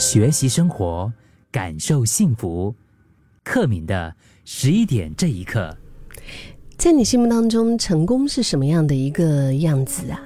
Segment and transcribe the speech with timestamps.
[0.00, 1.12] 学习生活，
[1.52, 2.74] 感受幸福。
[3.44, 4.14] 克敏的
[4.46, 5.76] 十一点这一刻，
[6.78, 10.18] 在你心目当中，成功是什么样的一个样子啊？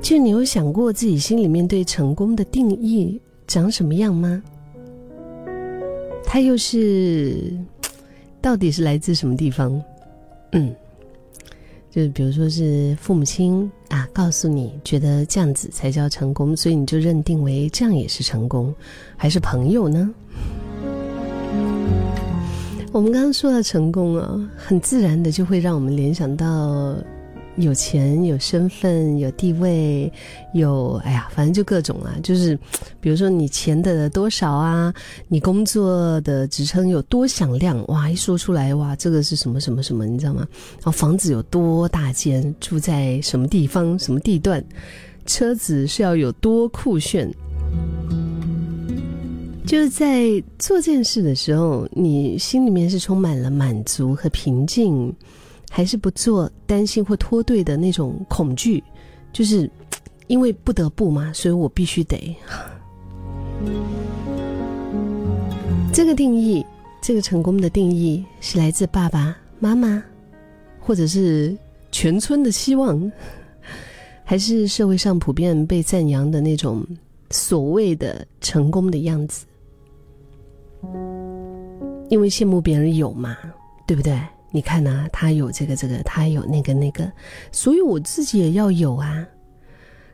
[0.00, 4.40] 就你有想过自己心里面对成功的定义长什么样吗？
[6.24, 7.52] 它又是
[8.40, 9.82] 到底是来自什么地方？
[10.52, 10.72] 嗯，
[11.94, 18.74] 就是比如说是父母亲啊，告诉你觉得这样子才叫成功，所以你就认定为这样也是成功，
[19.16, 20.12] 还是朋友呢？
[22.90, 26.96] 我们刚刚说到成功啊，很自然的就会让我们联想到。
[27.56, 30.12] 有钱、有身份、有地位、
[30.54, 32.58] 有哎呀，反正就各种啊，就是，
[33.00, 34.92] 比如说你钱的多少啊，
[35.28, 40.46] 你工作的职称有多响亮，哇，一说出来，哇，这个是什么什么什么，你知道吗？
[40.78, 44.64] 然后房子有多大间，住在什么地方、什么地段，
[45.24, 47.32] 车子是要有多酷炫，
[49.64, 55.14] 就是在做这件事的时候，你心里面是充满了满足和平静。
[55.76, 58.80] 还是不做，担心或脱队的那种恐惧，
[59.32, 59.68] 就是
[60.28, 62.36] 因为不得不嘛，所以我必须得。
[65.92, 66.64] 这个定义，
[67.02, 70.00] 这个成功的定义，是来自爸爸妈妈，
[70.78, 71.58] 或者是
[71.90, 73.10] 全村的希望，
[74.22, 76.86] 还是社会上普遍被赞扬的那种
[77.30, 79.44] 所谓的成功的样子？
[82.10, 83.36] 因为羡慕别人有嘛，
[83.88, 84.16] 对不对？
[84.54, 87.10] 你看呐，他有这个这个，他有那个那个，
[87.50, 89.26] 所以我自己也要有啊，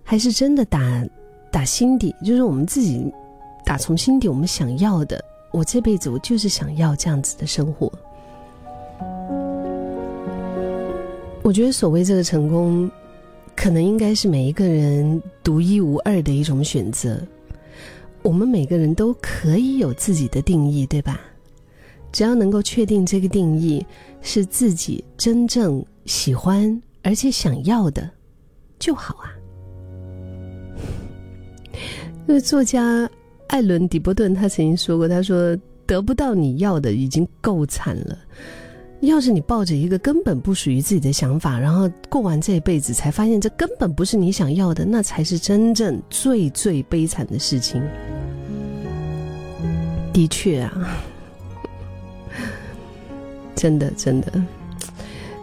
[0.02, 0.80] 还是真的打
[1.52, 3.12] 打心底，就是我们自己
[3.66, 5.22] 打从心底我们想要的。
[5.50, 7.92] 我这辈子我就是想要这样子的生活。
[11.42, 12.90] 我觉得所谓这个成功，
[13.54, 17.20] 可能应该是每一个人独一无二的一种选择。
[18.22, 21.20] 我们每个人都可以有自己的定义，对吧？
[22.12, 23.86] 只要能够确定这个定义
[24.22, 28.10] 是自己真正喜欢而且想要的，
[28.78, 29.32] 就好啊。
[32.26, 33.08] 那个作家
[33.48, 38.18] 艾伦·迪波顿他曾经说过：“他说得不到你要的已经够惨了，
[39.00, 47.82] 要是你抱着一个根本不属于自己的想法，然后过完这一辈子才发现这根本不是你想要的，那才是真正最最悲惨的事情。”
[50.12, 50.96] 的确啊。
[53.60, 54.42] 真的，真的，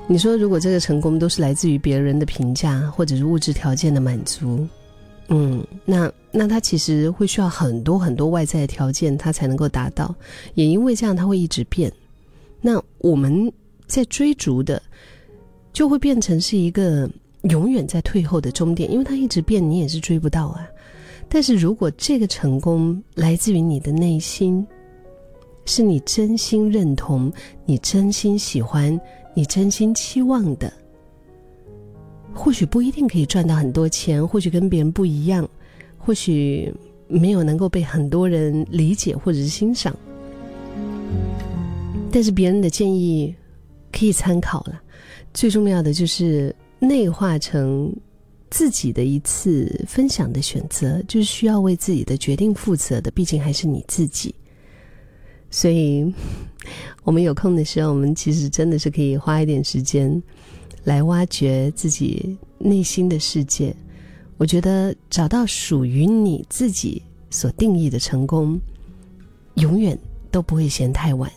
[0.08, 4.68] 你说如果这个成功都是来自于别人的评价，或者是物质条件的满足，
[5.28, 10.16] 嗯，那那他其实会需要很多很多外在的条件，他才能够达到。
[10.56, 11.92] 也因为这样，他会一直变。
[12.60, 13.54] 那我们
[13.86, 14.82] 在追逐的，
[15.72, 17.08] 就会变成是一个
[17.44, 20.68] 永远在退后的终点，因为他一直变，你也是追不到啊。
[21.30, 24.66] 但是如果这个成功来自于你的内心。
[25.68, 27.32] 是你真心认同、
[27.66, 29.00] 你真心喜欢、
[29.36, 30.72] 你真心期望的，
[32.34, 35.48] 或许不一定可以赚到很多钱，或许跟别人不一样，
[35.98, 36.74] 或许
[37.08, 39.94] 没有能够被很多人理解或者是欣赏，
[42.10, 43.36] 但是别人的建议
[43.92, 44.82] 可以参考了。
[45.34, 47.94] 最重要的就是内化成
[48.50, 54.34] 自己的一次分享的选择，就是需要为自己的决定负责的，毕竟还是你自己。
[55.50, 56.14] 所以，
[57.04, 60.22] 我们有空的时候，我们其实真的是可以花一点时间，
[60.84, 63.76] 来挖掘自己内心的世界。
[64.38, 68.60] 我觉得找到属于你自己所定义的成功，
[69.56, 69.98] 永远
[70.30, 71.32] 都不会嫌太晚。